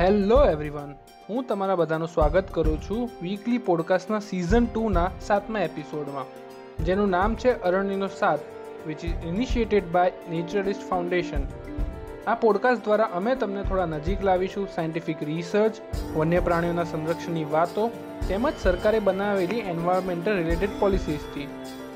[0.00, 0.94] Hello everyone,
[1.28, 6.24] હું તમારા બધાનું સ્વાગત કરું છું વીકલી પોડકાસ્ટના સિઝન ટુના સાતમા એપિસોડમાં
[6.84, 8.38] જેનું નામ છે અરણ્યનો સાત
[8.86, 11.40] which is initiated by naturalist foundation
[12.26, 15.74] આ પોડકાસ્ટ દ્વારા અમે તમને થોડા નજીક લાવીશું સાયન્ટિફિક રિસર્ચ
[16.16, 17.90] વન્ય પ્રાણીઓના સંરક્ષણની વાતો,
[18.28, 21.48] તેમજ સરકારે બનાવેલી એન્વાયરમેન્ટલ રિલેટેડ પોલિસીસથી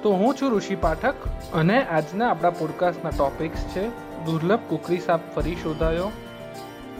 [0.03, 1.15] તો હું છું ઋષિ પાઠક,
[1.55, 3.89] અને આજના આપણા પોડકાસ્ટના ટોપિક્સ છે,
[4.25, 6.13] દુર્લભ કુકરી સાપ ફરી શોધાયો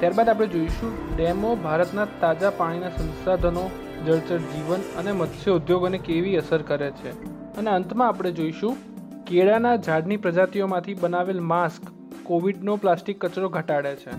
[0.01, 3.71] ત્યારબાદ આપણે જોઈશું ડેમો, ભારતના તાજા પાણીના સંસાધનો,
[4.07, 7.11] જળચર જીવન અને મત્સ્ય ઉદ્યોગોને કેવી અસર કરે છે.
[7.57, 8.77] અને અંતમાં આપણે જોઈશું
[9.25, 11.83] કેળાના ઝાડની પ્રજાતિઓમાંથી બનાવેલ માસ્ક
[12.25, 14.11] કોવિડનો પ્લાસ્ટિક કચરો ઘટાડે છે.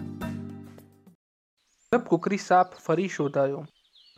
[1.98, 3.66] કુકરી સાપ ફરી શોધાયો.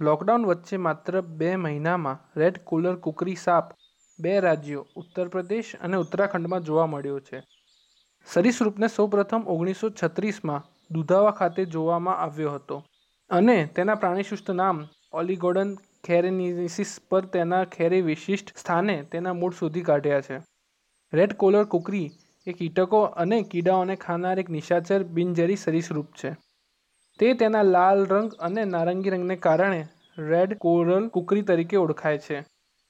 [0.02, 3.72] લોકડાઉન વચ્ચે માત્ર બે મહિનામાં રેડ કુલર કુકરી સાપ
[4.20, 7.44] બે રાજ્યો, ઉત્તર પ્રદેશ અને ઉત્તરાખંડમાં જોવા મળ્યો છે.
[8.26, 12.78] સરીસૃપને સૌપ્રથમ ઓગણીસો છત્રીસમાં દુધાવા ખાતે જોવામાં આવ્યો હતો
[13.30, 15.72] અને તેના પ્રાણીસુષ્ટ નામ ઓલિગોડન
[16.04, 20.38] ખેરેનિસિસ પર તેના ખેરે વિશિષ્ટ સ્થાને તેના મૂળ શોધી કાઢ્યા છે.
[21.14, 22.08] રેડ કોલર કુકરી
[22.48, 26.32] એ કીટકો અને કીડાઓને ખાનાર એક નિશાચર બિનજેરી સરીસૃપ છે.
[27.20, 29.82] તે તેના લાલ રંગ અને નારંગી રંગને કારણે
[30.30, 32.38] રેડ કોરલ કુકરી તરીકે ઓળખાય છે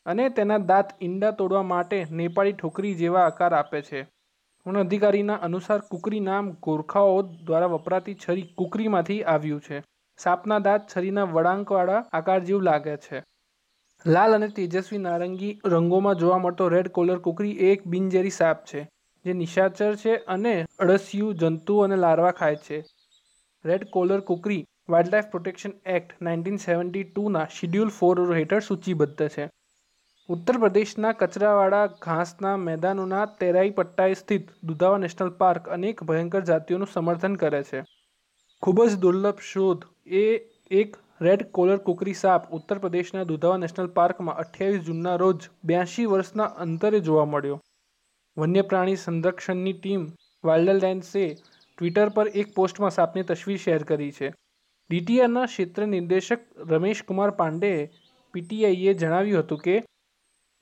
[0.05, 4.01] અને તેના દાંત ઈંડા તોડવા માટે નેપાળી ઠોકરી જેવા આકાર આપે છે.
[4.65, 9.79] વન અધિકારીના અનુસાર કુકરી નામ ગોરખાઓ દ્વારા વપરાતી છરી કુકરીમાંથી આવ્યું છે.
[10.19, 13.19] સાપના દાંત છરીના વળાંકવાળા આકાર જેવું લાગે છે.
[14.05, 18.81] લાલ અને તેજસ્વી નારંગી રંગોમાં જોવા મળતો રેડ કોલર કુકરી એક બિનઝેરી સાપ છે,
[19.25, 22.79] જે નિશાચર છે અને અળસિયું જંતુઓ અને લાર્વા ખાય છે.
[23.65, 29.49] Red collar kukri wildlife protection act nineteen seventy ટુના schedule four હેઠળ સૂચિબદ્ધ છે.
[30.29, 37.35] ઉત્તર પ્રદેશના કચરાવાળા ઘાસના મેદાનોના તેરાઈ પટ્ટાએ સ્થિત દુધાવા નેશનલ પાર્ક અનેક ભયંકર જાતિઓનું સમર્થન
[37.35, 37.81] કરે છે.
[38.63, 39.83] ખૂબ જ દુર્લભ શોધ.
[40.21, 40.23] એ
[40.71, 46.49] એક રેડ કોલર કુકરી સાપ ઉત્તર પ્રદેશના દુધાવા નેશનલ પાર્કમાં અઠ્યાવીસ જૂનના રોજ બ્યાસી વર્ષના
[46.67, 47.61] અંતરે જોવા મળ્યો.
[48.37, 50.09] વન્ય પ્રાણી સંરક્ષણની ટીમ
[50.43, 54.35] વાઇલ્ડલાઇન્સે ટ્વિટર પર એક પોસ્ટમાં સાપની તસવીર શેર કરી છે.
[54.89, 57.79] ડીટીઆરના ક્ષેત્ર નિર્દેશક રમેશ કુમાર પાંડેએ
[58.33, 59.83] પીટીઆઈએ જણાવ્યું હતું કે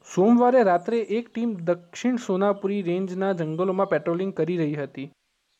[0.08, 5.12] સોમવારે રાત્રે એક ટીમ દક્ષિણ સોનાપુરી રેન્જના જંગલોમાં પેટ્રોલિંગ કરી રહી હતી.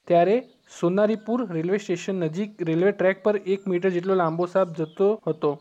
[0.08, 0.36] ત્યારે
[0.80, 5.52] સોનારીપુર રેલવે સ્ટેશન નજીક રેલવે ટ્રેક પર એક મીટર જેટલો લાંબો સાપ જતો હતો.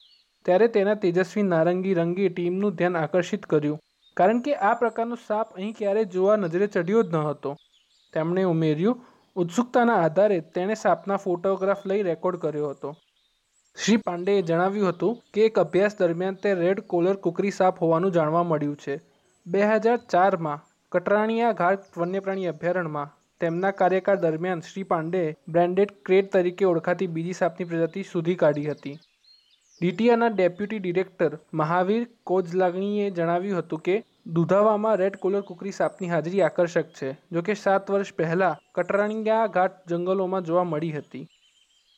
[0.44, 3.78] ત્યારે તેના તેજસ્વી નારંગી રંગે ટીમનું ધ્યાન આકર્ષિત કર્યું.
[4.16, 7.56] કારણ કે આ પ્રકારનો સાપ અહીં ક્યારેય જોવા નજરે ચડ્યો જ ન હતો.
[8.12, 9.00] તેમણે ઉમેર્યું,
[9.36, 12.94] ઉત્સુકતાના આધારે તેણે સાપના ફોટોગ્રાફ લઈ રેકોર્ડ કર્યો હતો.
[13.76, 18.42] શ્રી પાંડેએ જણાવ્યું હતું કે એક અભ્યાસ દરમિયાન તે રેડ કોલર કુકરી સાપ હોવાનું જાણવા
[18.48, 18.96] મળ્યું છે.
[19.46, 20.60] બે હજાર ચારમાં
[20.92, 27.68] કટરાણીયા ઘાટ વન્યપ્રાણી અભયારણ્યમાં તેમના કાર્યકાળ દરમિયાન શ્રી પાંડેએ બ્રાન્ડેડ ક્રેટ તરીકે ઓળખાતી બીજી સાપની
[27.72, 28.94] પ્રજાતિ શોધી કાઢી હતી.
[29.80, 33.98] ડીટીઆના ડેપ્યુટી ડિરેક્ટર મહાવીર કોજલાગણીએ જણાવ્યું હતું કે,
[34.36, 40.48] દુધાવામાં રેડ કોલર કુકરી સાપની હાજરી આકર્ષક છે, જોકે સાત વર્ષ પહેલાં કટરાણીયા ઘાટ જંગલોમાં
[40.48, 41.26] જોવા મળી હતી.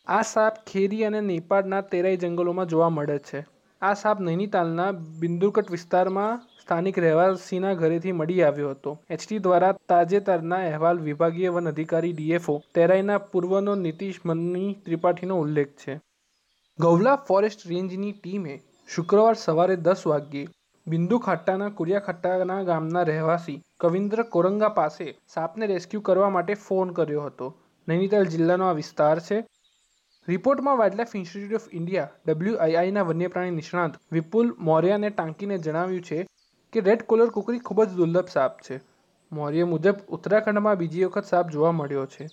[0.07, 3.41] આ સાપ ખેરી અને નેપાળના તેરાઈ જંગલોમાં જોવા મળે છે.
[3.83, 4.87] આ સાપ નૈનીતાલના
[5.21, 8.93] બિંદુકટ વિસ્તારમાં સ્થાનિક રહેવાસીના ઘરેથી મળી આવ્યો હતો.
[9.15, 15.97] એચટી દ્વારા તાજેતરના અહેવાલ વિભાગીય વન અધિકારી ડીએફઓ તેરાઈના પૂર્વનો નીતિશ મની ત્રિપાઠીનો ઉલ્લેખ છે.
[16.79, 18.59] ગૌલા ફોરેસ્ટ રેન્જની ટીમે
[18.89, 20.51] શુક્રવાર સવારે દસ વાગ્યે
[20.87, 27.55] બિંદુ ખાટ્ટાના કુરિયાખાટ્ટાના ગામના રહેવાસી કવિન્દ્ર કોરંગા પાસે સાપને રેસ્ક્યુ કરવા માટે ફોન કર્યો હતો.
[27.89, 29.45] નૈનીતાલ જિલ્લાનો આ વિસ્તાર છે.
[30.29, 36.19] રિપોર્ટમાં વાઇલ્ડલાઇફ ઇન્સ્ટિટ્યૂટ ઓફ ઇન્ડિયા ડબ્લ્યુઆઈઆઈના વન્યપ્રાણી નિષ્ણાંત વિપુલ મૌર્યાને ટાંકીને જણાવ્યું છે
[36.73, 38.81] કે રેડ કોલર કુકરી ખૂબ જ દુર્લભ સાપ છે.
[39.33, 42.29] મૌર્ય મુજબ, ઉત્તરાખંડમાં બીજી વખત સાપ જોવા મળ્યો છે.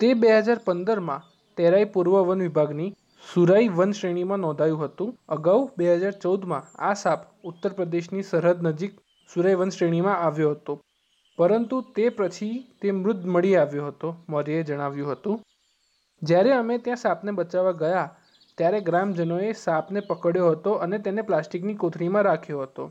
[0.00, 1.22] તે બે હજાર પંદરમાં
[1.56, 2.90] તેરાઈ પૂર્વ વન વિભાગની
[3.34, 5.16] સુરાઈ વન શ્રેણીમાં નોંધાયું હતું.
[5.28, 9.00] અગાઉ બે હજાર ચૌદમાં આ સાપ ઉત્તર પ્રદેશની સરહદ નજીક
[9.34, 10.80] સુરાઈ વન શ્રેણીમાં આવ્યો હતો.
[11.38, 15.42] પરંતુ તે પછી તે મૃત મળી આવ્યો હતો, મૌર્યએ જણાવ્યું હતું.
[16.24, 18.12] જ્યારે અમે ત્યાં સાપને બચાવવા ગયા,
[18.58, 22.84] ત્યારે ગ્રામજનોએ સાપને પકડ્યો હતો અને તેને પ્લાસ્ટિકની કોથળીમાં રાખ્યો હતો.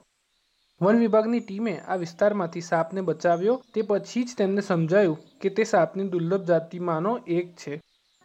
[0.81, 6.09] વન વિભાગની ટીમે આ વિસ્તારમાંથી સાપને બચાવ્યો, તે પછી જ તેમને સમજાયું કે તે સાપની
[6.09, 7.74] દુર્લભ જાતિમાંનો એક છે.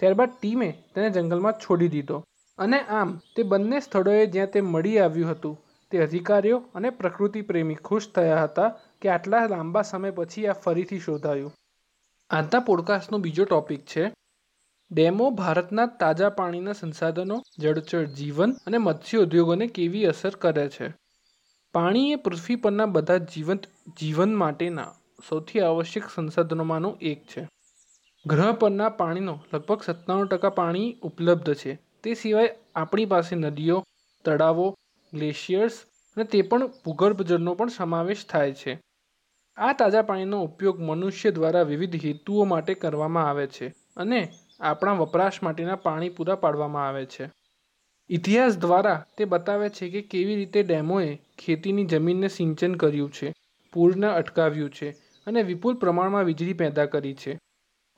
[0.00, 2.18] ત્યારબાદ ટીમે તેને જંગલમાં છોડી દીધો
[2.58, 5.56] અને આમ તે બંને સ્થળોએ જ્યાં તે મળી આવ્યું હતું,
[5.92, 8.70] તે અધિકારીઓ અને પ્રકૃતિ પ્રેમી ખુશ થયા હતા
[9.00, 11.52] કે આટલા લાંબા સમય પછી આ ફરીથી શોધાયું.
[12.30, 14.04] આજના પોડકાસ્ટનો બીજો ટોપિક છે
[14.90, 20.94] ડેમો ભારતના તાજા પાણીના સંસાધનો, જળચર, જીવન અને મત્સ્ય ઉદ્યોગોને કેવી અસર કરે છે?
[21.74, 23.66] પાણી એ પૃથ્વી પરના બધા જીવંત
[24.00, 24.94] જીવન માટેના
[25.28, 27.48] સૌથી આવશ્યક સંસાધનોમાંનું એક છે.
[28.26, 31.78] ગ્રહ પરના પાણીનો લગભગ સત્તાણું ટકા પાણી ઉપલબ્ધ છે.
[32.04, 33.84] તે સિવાય આપણી પાસે નદીઓ,
[34.24, 34.74] તળાવો,
[35.12, 35.84] ગ્લેશિયર્સ
[36.16, 38.80] અને તે પણ ભૂગર્ભ જળનો પણ સમાવેશ થાય છે.
[39.56, 44.28] આ તાજા પાણીનો ઉપયોગ મનુષ્ય દ્વારા વિવિધ હેતુઓ માટે કરવામાં આવે છે અને
[44.60, 47.30] આપણા વપરાશ માટેના પાણી પૂરા પાડવામાં આવે છે.
[48.10, 53.32] ઇતિહાસ દ્વારા તે બતાવે છે કે કેવી રીતે ડેમોએ ખેતીની જમીનને સિંચન કર્યું છે,
[53.72, 54.88] પૂરને અટકાવ્યું છે
[55.26, 57.38] અને વિપુલ પ્રમાણમાં વીજળી પેદા કરી છે.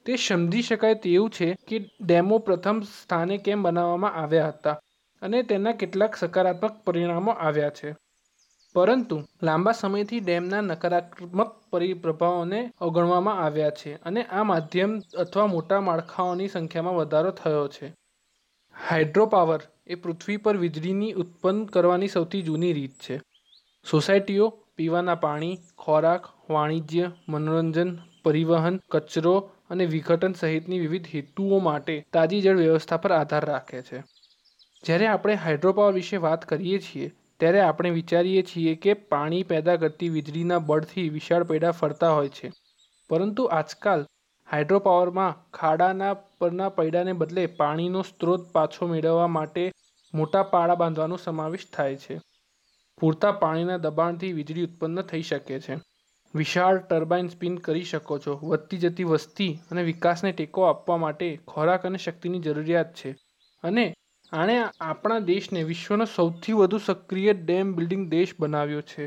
[0.07, 4.81] તે સમજી શકાય તેવું છે કે ડેમો પ્રથમ સ્થાને કેમ બનાવવામાં આવ્યા હતા
[5.23, 7.95] અને તેના કેટલાક સકારાત્મક પરિણામો આવ્યા છે.
[8.75, 16.49] પરંતુ લાંબા સમયથી ડેમના નકારાત્મક પરિપ્રભાવોને અવગણવામાં આવ્યા છે અને આ માધ્યમ અથવા મોટા માળખાઓની
[16.49, 17.95] સંખ્યામાં વધારો થયો છે.
[18.91, 23.21] હાઇડ્રોપાવર એ પૃથ્વી પર વીજળીની ઉત્પન્ન કરવાની સૌથી જૂની રીત છે.
[23.91, 32.41] સોસાયટીઓ, પીવાના પાણી, ખોરાક, વાણિજ્ય, મનોરંજન, પરિવહન, કચરો અને વિઘટન સહિતની વિવિધ હેતુઓ માટે તાજી
[32.41, 34.03] જળ વ્યવસ્થા પર આધાર રાખે છે.
[34.85, 40.09] જ્યારે આપણે હાઇડ્રોપાવર વિશે વાત કરીએ છીએ ત્યારે આપણે વિચારીએ છીએ કે પાણી પેદા કરતી
[40.09, 42.53] વીજળીના બળથી વિશાળ પૈડા ફરતા હોય છે.
[43.11, 44.07] પરંતુ આજકાલ
[44.49, 49.73] હાઇડ્રોપાવરમાં ખાડાના પરના પૈડાને બદલે પાણીનો સ્ત્રોત પાછો મેળવવા માટે
[50.15, 52.21] મોટા પાળા બાંધવાનો સમાવેશ થાય છે.
[53.01, 55.77] પૂરતા પાણીના દબાણથી વીજળી ઉત્પન્ન થઈ શકે છે.
[56.35, 58.41] વિશાળ ટર્બાઇન સ્પિન કરી શકો છો.
[58.43, 63.17] વધતી જતી વસ્તી અને વિકાસને ટેકો આપવા માટે ખોરાક અને શક્તિની જરૂરિયાત છે.
[63.63, 63.95] અને
[64.32, 64.56] આણે
[64.88, 69.06] આપણા દેશને વિશ્વનો સૌથી વધુ સક્રિય ડેમ બિલ્ડિંગ દેશ બનાવ્યો છે.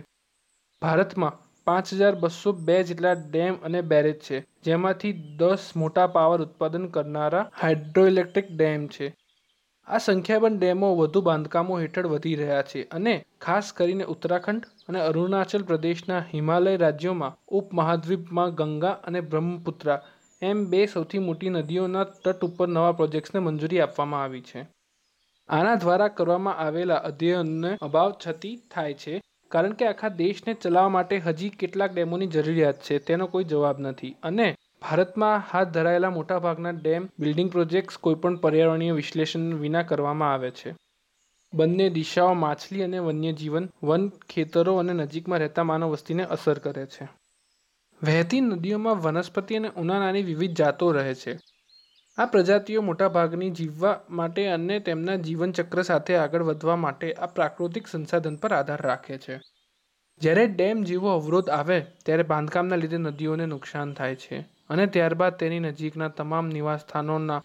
[0.81, 1.37] ભારતમાં
[1.67, 7.45] પાંચ હજાર બસો બે જેટલા ડેમ અને બેરેજ છે, જેમાંથી દસ મોટા પાવર ઉત્પાદન કરનારા
[7.61, 9.07] હાઇડ્રોઇલેક્ટ્રિક ડેમ છે.
[9.87, 15.67] આ સંખ્યાબંધ ડેમો વધુ બાંધકામો હેઠળ વધી રહ્યા છે અને ખાસ કરીને ઉત્તરાખંડ અને અરુણાચલ
[15.71, 19.99] પ્રદેશના હિમાલય રાજ્યોમાં ઉપમહાદ્વીપમાં ગંગા અને બ્રહ્મપુત્રા
[20.41, 24.69] એમ બે સૌથી મોટી નદીઓના તટ ઉપર નવા પ્રોજેક્ટ્સને મંજૂરી આપવામાં આવી છે.
[25.49, 31.17] આના દ્વારા કરવામાં આવેલા અધ્યયનને અભાવ છતી થાય છે, કારણ કે આખા દેશને ચલાવવા માટે
[31.17, 34.15] હજી કેટલાક ડેમોની જરૂરિયાત છે, તેનો કોઈ જવાબ નથી.
[34.23, 40.75] અને ભારતમાં હાથ ધરાયેલા મોટાભાગના ડેમ, બિલ્ડિંગ પ્રોજેક્ટ્સ, કોઈપણ પર્યાવરણીય વિશ્લેષણ વિના કરવામાં આવે છે.
[41.53, 47.07] બંને દિશાઓ માછલી અને વન્યજીવન, વન ખેતરો અને નજીકમાં રહેતા માનવ વસ્તીને અસર કરે છે.
[48.03, 51.39] વહેતી નદીઓમાં વનસ્પતિ અને ઉનાળાની વિવિધ જાતો રહે છે.
[52.17, 58.35] આ પ્રજાતિઓ મોટાભાગની જીવવા માટે અને તેમના જીવનચક્ર સાથે આગળ વધવા માટે આ પ્રાકૃતિક સંસાધન
[58.35, 59.39] પર આધાર રાખે છે.
[60.21, 64.39] જ્યારે ડેમ જેવો અવરોધ આવે, ત્યારે બાંધકામના લીધે નદીઓને નુકસાન થાય છે
[64.69, 67.41] અને ત્યારબાદ તેની નજીકના તમામ નિવાસસ્થાનોના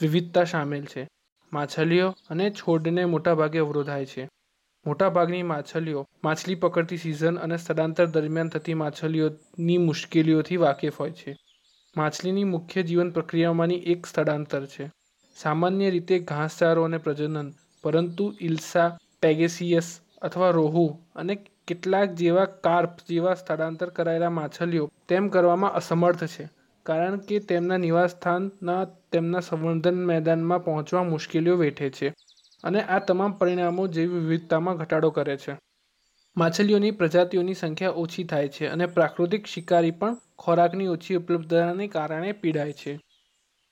[0.00, 1.08] વિવિધતા સામેલ છે.
[1.52, 4.28] માછલીઓ અને છોડને મોટાભાગે અવરોધાય છે.
[4.86, 11.36] મોટાભાગની માછલીઓ માછલી પકડતી સિઝન અને સ્થળાંતર દરમિયાન થતી માછલીઓની મુશ્કેલીઓથી વાકેફ હોય છે.
[11.96, 14.84] માછલીની મુખ્ય જીવન પ્રક્રિયામાંની એક સ્થળાંતર છે.
[15.36, 17.48] સામાન્ય રીતે ઘાસચારો અને પ્રજનન,
[17.84, 18.88] પરંતુ ઇલ્સા
[19.22, 19.88] પેગેસિયસ
[20.22, 20.84] અથવા રોહુ
[21.14, 21.34] અને
[21.68, 26.44] કેટલાક જેવા કાર્પ જેવા સ્થળાંતર કરાયેલા માછલીઓ તેમ કરવામાં અસમર્થ છે,
[26.86, 28.82] કારણ કે તેમના નિવાસસ્થાનના
[29.12, 32.14] તેમના સંવર્ધન મેદાનમાં પહોંચવા મુશ્કેલીઓ વેઠે છે
[32.64, 35.52] અને આ તમામ પરિણામો જેવી વિવિધતામાં ઘટાડો કરે છે.
[36.36, 42.72] માછલીઓની પ્રજાતિઓની સંખ્યા ઓછી થાય છે અને પ્રાકૃતિક શિકારી પણ ખોરાકની ઓછી ઉપલબ્ધતાને કારણે પીડાય
[42.72, 43.00] છે.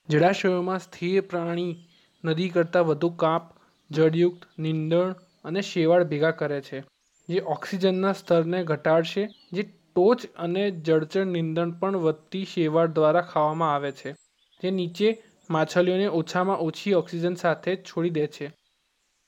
[0.09, 1.75] જળાશયોમાં સ્થિર પ્રાણી
[2.23, 3.43] નદી કરતાં વધુ કાપ,
[3.91, 6.83] જળયુક્ત નીંદણ અને શેવાળ ભેગા કરે છે,
[7.29, 13.91] જે ઓક્સિજનના સ્તરને ઘટાડશે, જે ટોચ અને જળચર નીંદણ પણ વધતી શેવાળ દ્વારા ખાવામાં આવે
[13.91, 14.15] છે,
[14.63, 18.51] જે નીચે માછલીઓને ઓછામાં ઓછી ઓક્સિજન સાથે છોડી દે છે.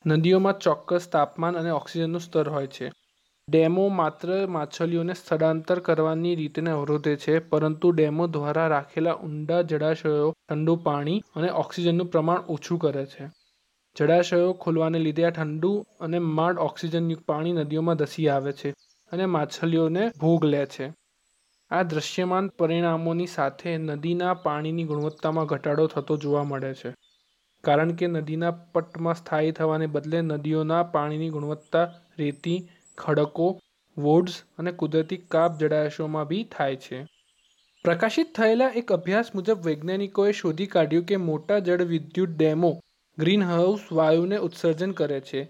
[0.06, 2.92] નદીઓમાં ચોક્કસ તાપમાન અને ઓક્સિજનનું સ્તર હોય છે.
[3.52, 10.76] ડેમો માત્ર માછલીઓને સ્થળાંતર કરવાની રીતને અવરોધે છે, પરંતુ ડેમો દ્વારા રાખેલા ઊંડા જળાશયો ઠંડુ
[10.76, 13.30] પાણી અને ઓક્સિજનનું પ્રમાણ ઓછું કરે છે.
[13.98, 18.70] જળાશયો ખોલવાને લીધે આ ઠંડુ અને માંડ ઓક્સિજનયુક્ત પાણી નદીઓમાં ધસી આવે છે
[19.12, 20.94] અને માછલીઓને ભોગ લે છે.
[21.72, 26.94] આ દૃશ્યમાન પરિણામોની સાથે નદીના પાણીની ગુણવત્તામાં ઘટાડો થતો જોવા મળે છે.
[27.64, 32.70] કારણ કે નદીના પટમાં સ્થાયી થવાને બદલે નદીઓના પાણીની ગુણવત્તા રેતી
[33.02, 33.48] ખડકો
[33.98, 37.00] વોડ્સ અને કુદરતી કાપ જળાશયોમાં બી થાય છે.
[37.86, 42.72] પ્રકાશિત થયેલા એક અભ્યાસ મુજબ વૈજ્ઞાનિકોએ શોધી કાઢ્યું કે મોટા જળવિદ્યુત ડેમો
[43.18, 45.42] ગ્રીનહાઉસ વાયુને ઉત્સર્જન કરે છે.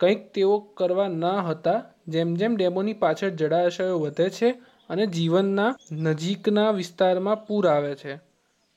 [0.00, 4.50] કંઈક તેઓ કરવા ન હતા, જેમ જેમ ડેમોની પાછળ જળાશયો વધે છે
[4.90, 8.14] અને જીવનના નજીકના વિસ્તારમાં પૂર આવે છે.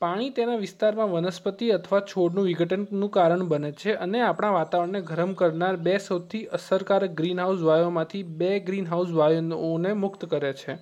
[0.00, 5.76] પાણી તેના વિસ્તારમાં વનસ્પતિ અથવા છોડનું વિઘટનનું કારણ બને છે અને આપણા વાતાવરણને ગરમ કરનાર
[5.76, 10.78] બે સૌથી અસરકારક ગ્રીનહાઉસ વાયુઓમાંથી બે ગ્રીનહાઉસ વાયુઓને મુક્ત કરે છે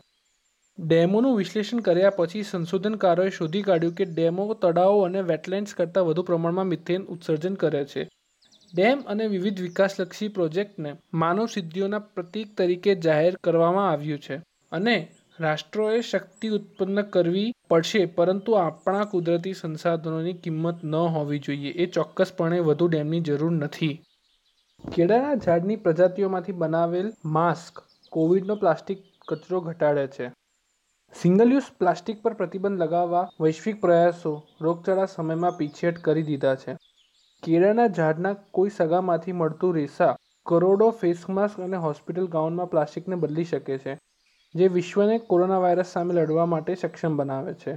[0.79, 6.67] ડેમોનું વિશ્લેષણ કર્યા પછી સંશોધનકારોએ શોધી કાઢ્યું કે ડેમો તળાવો અને વેટલેન્ડ્સ કરતાં વધુ પ્રમાણમાં
[6.67, 8.09] મિથેન ઉત્સર્જન કરે છે.
[8.73, 14.37] ડેમ અને વિવિધ વિકાસલક્ષી પ્રોજેક્ટને માનવ સિદ્ધિઓના પ્રતીક તરીકે જાહેર કરવામાં આવ્યું છે
[14.73, 14.97] અને
[15.39, 22.59] રાષ્ટ્રોએ શક્તિ ઉત્પન્ન કરવી પડશે પરંતુ આપણા કુદરતી સંસાધનોની કિંમત ન હોવી જોઈએ એ ચોક્કસપણે
[22.63, 23.95] વધુ ડેમની જરૂર નથી.
[24.85, 27.81] કેળાના ઝાડની પ્રજાતિઓમાંથી બનાવેલ માસ્ક
[28.13, 30.27] કોવિડનો પ્લાસ્ટિક કચરો ઘટાડે છે
[31.13, 36.77] સિંગલ યુઝ પ્લાસ્ટિક પર પ્રતિબંધ લગાવવા વૈશ્વિક પ્રયાસો રોગચાળા સમયમાં પીછેટ કરી દીધા છે.
[37.43, 40.13] કેળાના ઝાડના કોઈ સગામાંથી મળતું રેસા
[40.47, 43.93] કરોડો ફેસ માસ્ક અને હોસ્પિટલ ગાઉનમાં પ્લાસ્ટિકને બદલી શકે છે,
[44.55, 47.73] જે વિશ્વને કોરોના વાયરસ સામે લડવા માટે સક્ષમ બનાવે છે.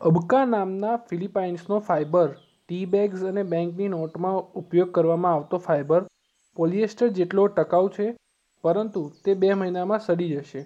[0.00, 6.02] અબકા નામના ફિલિપાઇન્સનો ફાઇબર ટી બેગ્સ અને બેંકની નોટમાં ઉપયોગ કરવામાં આવતો ફાઇબર
[6.56, 8.06] પોલિએસ્ટર જેટલો ટકાઉ છે,
[8.64, 10.60] પરંતુ તે બે મહિનામાં સડી જશે,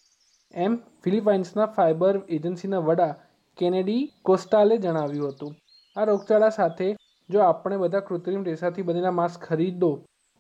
[0.55, 3.13] એમ ફિલિપાઇન્સના ફાઇબર એજન્સીના વડા
[3.59, 5.53] કેનેડી કોસ્ટાલે જણાવ્યું હતું.
[5.97, 6.89] આ રોગચાળા સાથે,
[7.31, 9.91] જો આપણે બધા કૃત્રિમ રેસાથી બનેલા માસ્ક ખરીદો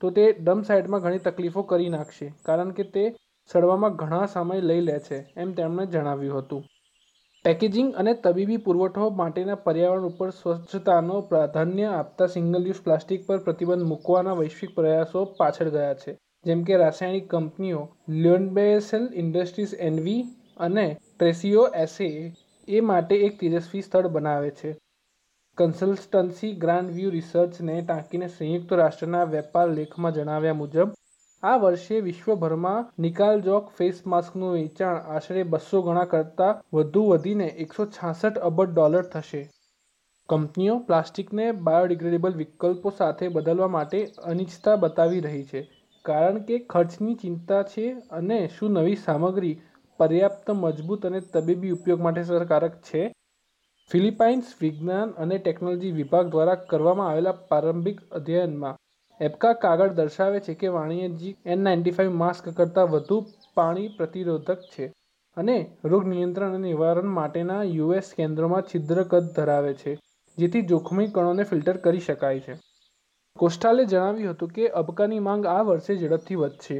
[0.03, 3.05] તો તે ડમ્પ સાઇડમાં ઘણી તકલીફો કરી નાખશે કારણ કે તે
[3.50, 6.62] સડવામાં ઘણા સમય લઈ લે છે, એમ તેમણે જણાવ્યું હતું.
[7.44, 13.88] પેકેજિંગ અને તબીબી પુરવઠો માટેના પર્યાવરણ ઉપર સ્વચ્છતાનો પ્રાધાન્ય આપતા સિંગલ યુઝ પ્લાસ્ટિક પર પ્રતિબંધ
[13.90, 16.12] મૂકવાના વૈશ્વિક પ્રયાસો પાછળ ગયા છે,
[16.44, 17.82] જેમ કે રાસાયણિક કંપનીઓ
[18.22, 20.22] લ્યોનબેસેલ ઇન્ડસ્ટ્રીઝ એનવી
[20.58, 22.08] અને ટ્રેસિઓ એસે
[22.68, 24.70] એ માટે એક તેજસ્વી સ્થળ બનાવે છે.
[25.58, 30.88] કન્સલ્ટન્સી ગ્રાન્ડ વ્યૂ રિસર્ચને ટાંકીને સંયુક્ત રાષ્ટ્રના વેપાર લેખમાં જણાવ્યા મુજબ,
[31.42, 38.38] આ વર્ષે વિશ્વભરમાં નિકાલજોગ ફેસ માસ્કનું વેચાણ આશરે બસો ગણા કરતાં વધુ વધીને એકસો છાસઠ
[38.49, 39.40] અબજ ડોલર થશે.
[40.28, 45.62] કંપનીઓ પ્લાસ્ટિકને બાયોડિગ્રેડેબલ વિકલ્પો સાથે બદલવા માટે અનિચ્છતા બતાવી રહી છે
[46.04, 49.52] કારણ કે ખર્ચની ચિંતા છે અને શું નવી સામગ્રી
[50.00, 53.02] પર્યાપ્ત મજબૂત અને તબીબી ઉપયોગ માટે અસરકારક છે?
[53.90, 58.78] ફિલિપાઇન્સ વિજ્ઞાન અને ટેકનોલોજી વિભાગ દ્વારા કરવામાં આવેલા પ્રારંભિક અધ્યયનમાં,
[59.23, 63.19] એબકા કાગળ દર્શાવે છે કે વાણિજ્યિક એન નાઇન્ટી ફાઇવ માસ્ક કરતાં વધુ
[63.57, 64.88] પાણી પ્રતિરોધક છે
[65.37, 69.93] અને રોગ નિયંત્રણ અને નિવારણ માટેના યુએસ કેન્દ્રોમાં છિદ્ર કદ ધરાવે છે
[70.38, 72.55] જેથી જોખમી કણોને ફિલ્ટર કરી શકાય છે.
[73.37, 76.76] કોસ્ટાલે જણાવ્યું હતું કે અબકાની માંગ આ વર્ષે ઝડપથી વધશે.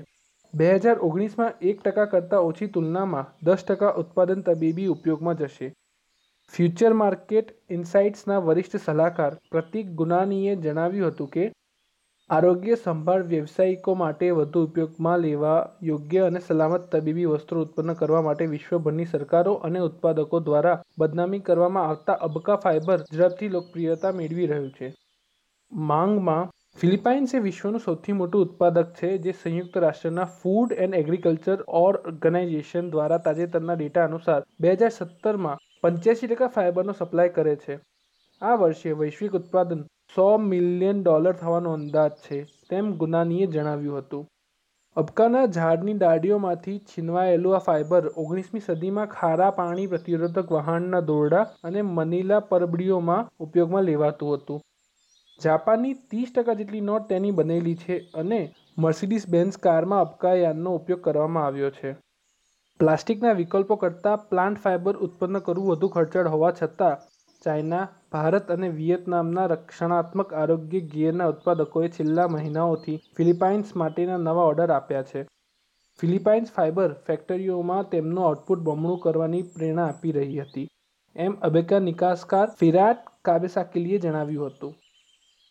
[0.55, 5.69] બે હજાર ઓગણીસમાં એક ટકા કરતાં ઓછી તુલનામાં દસ ટકા ઉત્પાદન તબીબી ઉપયોગમાં જશે.
[6.55, 11.45] ફ્યુચર માર્કેટ ઇનસાઇટ્સના વરિષ્ઠ સલાહકાર પ્રતિક ગુનાનીએ જણાવ્યું હતું કે,
[12.31, 19.07] આરોગ્યસંભાળ વ્યવસાયિકો માટે વધુ ઉપયોગમાં લેવા યોગ્ય અને સલામત તબીબી વસ્ત્રો ઉત્પન્ન કરવા માટે વિશ્વભરની
[19.07, 24.91] સરકારો અને ઉત્પાદકો દ્વારા બદનામી કરવામાં આવતા અબકા ફાઇબર ઝડપથી લોકપ્રિયતા મેળવી રહ્યું છે.
[25.73, 32.91] માંગમાં, ફિલિપાઇન્સ એ વિશ્વનું સૌથી મોટું ઉત્પાદક છે જે સંયુક્ત રાષ્ટ્રના ફૂડ એન્ડ એગ્રીકલ્ચર ઓર્ગેનાઇઝેશન
[32.91, 37.83] દ્વારા તાજેતરના ડેટા અનુસાર, બે હજાર સત્તરમાં પંચ્યાસી ટકા ફાઇબરનો સપ્લાય કરે છે.
[38.43, 42.39] આ વર્ષે વૈશ્વિક ઉત્પાદન સો મિલિયન ડોલર થવાનો અંદાજ છે,
[42.71, 44.25] તેમ ગુનાનીએ જણાવ્યું હતું.
[44.97, 52.41] અબકાના ઝાડની ડાળીઓમાંથી છીનવાયેલું આ ફાઇબર ઓગણીસમી સદીમાં ખારા પાણી પ્રતિરોધક વહાણના દોરડા અને મનીલા
[52.51, 54.61] પરબડીઓમાં ઉપયોગમાં લેવાતું હતું.
[55.41, 58.41] જાપાનની ત્રીસ ટકા જેટલી નોટ તેની બનેલી છે અને
[58.79, 61.95] મર્સિડીઝ બેન્ઝ કારમાં અબકાયાનનો ઉપયોગ કરવામાં આવ્યો છે.
[62.81, 67.01] પ્લાસ્ટિકના વિકલ્પો કરતાં પ્લાન્ટ ફાઇબર ઉત્પન્ન કરવું વધુ ખર્ચાળ હોવા છતાં,
[67.43, 75.09] ચાઇના, ભારત અને વિયેતનામના રક્ષણાત્મક આરોગ્ય ગિયરના ઉત્પાદકોએ છેલ્લા મહિનાઓથી ફિલિપાઇન્સ માટેના નવા ઓર્ડર આપ્યા
[75.11, 75.23] છે.
[76.01, 80.69] ફિલિપાઇન્સ ફાઇબર ફેક્ટરીઓમાં તેમનું આઉટપુટ બમણું કરવાની પ્રેરણા આપી રહી હતી,
[81.17, 84.73] એમ અબેકા નિકાસકાર ફિરાટ કાબેસાકીલીએ જણાવ્યું હતું.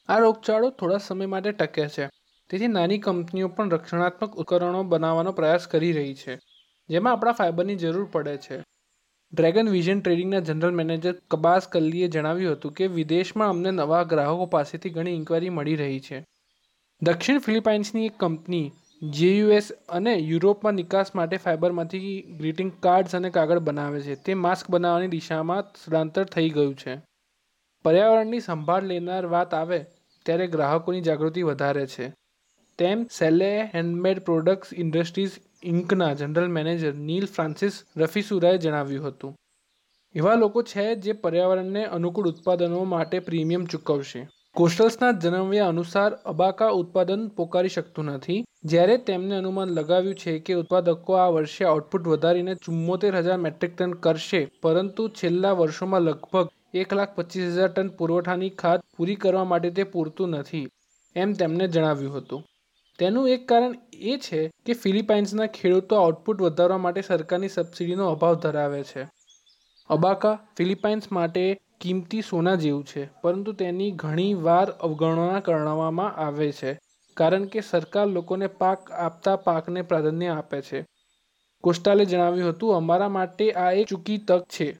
[0.10, 2.10] આ રોગચાળો થોડા સમય માટે ટકે છે,
[2.50, 6.34] તેથી નાની કંપનીઓ પણ રક્ષણાત્મક ઉપકરણો બનાવવાનો પ્રયાસ કરી રહી છે,
[6.90, 8.58] જેમાં આપણા ફાઇબરની જરૂર પડે છે.
[9.34, 14.90] ડ્રેગન વિઝન ટ્રેડિંગના જનરલ મેનેજર કબાસ કલ્લીએ જણાવ્યું હતું કે, વિદેશમાં અમને નવા ગ્રાહકો પાસેથી
[14.90, 16.18] ઘણી ઇન્ક્વાયરી મળી રહી છે.
[17.02, 18.68] દક્ષિણ ફિલિપાઇન્સની એક કંપની,
[19.02, 24.70] જે યુએસ અને યુરોપમાં નિકાસ માટે ફાઇબરમાંથી ગ્રીટિંગ કાર્ડ્સ અને કાગળ બનાવે છે, તે માસ્ક
[24.70, 26.98] બનાવવાની દિશામાં સ્થળાંતર થઈ ગયું છે.
[27.86, 29.80] પર્યાવરણની સંભાળ લેનાર વાત આવે
[30.26, 32.12] ત્યારે ગ્રાહકોની જાગૃતિ વધારે છે,
[32.80, 39.34] તેમ સેલે હેન્ડમેડ પ્રોડક્ટ્સ ઇન્ડસ્ટ્રીઝ ઇન્કના જનરલ મેનેજર નીલ ફ્રાન્સિસ રફીસુરાએ જણાવ્યું હતું.
[40.16, 44.22] એવા લોકો છે જે પર્યાવરણને અનુકૂળ ઉત્પાદનો માટે પ્રીમિયમ ચૂકવશે.
[44.56, 51.12] કોસ્ટલ્સના જણાવ્યા અનુસાર, અબાકા ઉત્પાદન પોકારી શકતું નથી, જ્યારે તેમને અનુમાન લગાવ્યું છે કે ઉત્પાદકો
[51.18, 57.14] આ વર્ષે આઉટપુટ વધારીને ચુમ્મોતેર હજાર મેટ્રિક ટન કરશે પરંતુ છેલ્લા વર્ષોમાં લગભગ એક લાખ
[57.16, 60.68] પચીસ હજાર ટન પુરવઠાની ખાત પૂરી કરવા માટે તે પૂરતું નથી,
[61.16, 62.42] એમ તેમણે જણાવ્યું હતું.
[63.02, 68.84] તેનું એક કારણ એ છે કે ફિલિપાઇન્સના ખેડૂતો આઉટપુટ વધારવા માટે સરકારની સબસિડીનો અભાવ ધરાવે
[68.84, 69.10] છે.
[69.90, 76.80] અબાકા ફિલિપાઇન્સ માટે કિંમતી સોના જેવું છે, પરંતુ તેની ઘણી વાર અવગણના કરવામાં આવે છે,
[77.14, 80.86] કારણ કે સરકાર લોકોને પાક આપતા પાકને પ્રાધાન્ય આપે છે.
[81.62, 84.78] કોસ્ટાલે જણાવ્યું હતું, અમારા માટે આ એક ચૂકી તક છે.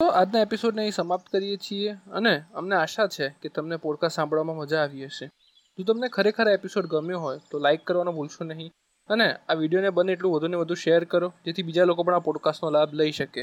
[0.00, 4.56] તો આજના એપિસોડને અહીં સમાપ્ત કરીએ છીએ અને અમને આશા છે કે તમને પોડકાસ્ટ સાંભળવામાં
[4.56, 5.30] મજા આવી હશે.
[5.78, 8.70] જો તમને ખરેખર એપિસોડ ગમ્યો હોય તો લાઇક કરવાનું ભૂલશો નહીં
[9.10, 12.70] અને આ વિડીયોને બને એટલું વધુને વધુ શેર કરો, જેથી બીજા લોકો પણ આ પોડકાસ્ટનો
[12.70, 13.42] લાભ લઈ શકે.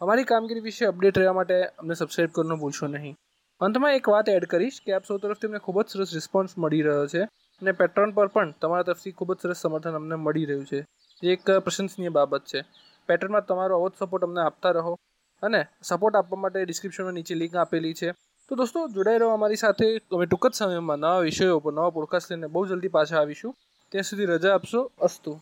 [0.00, 3.16] અમારી કામગીરી વિશે અપડેટ રહેવા માટે અમને સબસ્ક્રાઈબ કરવાનું ભૂલશો નહીં.
[3.60, 6.82] અંતમાં એક વાત એડ કરીશ કે આપ સૌ તરફથી અમને ખૂબ જ સરસ રિસ્પોન્સ મળી
[6.82, 7.22] રહ્યો છે
[7.62, 10.80] અને પેટ્રોન પર પણ તમારા તરફથી ખૂબ જ સરસ સમર્થન અમને મળી રહ્યું છે.
[11.22, 12.60] જે એક પ્રશંસનીય બાબત છે.
[13.08, 14.94] પેટ્રોનમાં તમારો આવો સપોર્ટ અમને આપતા રહો
[15.42, 18.08] અને સપોર્ટ આપવા માટે ડિસ્ક્રિપ્શનમાં નીચે લિંક આપેલી છે.
[18.48, 19.98] તો દોસ્તો, જોડાઈ રહો અમારી સાથે.
[19.98, 23.54] અમે ટૂંક જ સમયમાં નવા વિષયો પર નવા પોડકાસ્ટ લઈને બહુ જલ્દી પાછા આવીશું.
[23.88, 24.90] ત્યાં સુધી રજા આપશો.
[24.98, 25.40] અસ્તુ.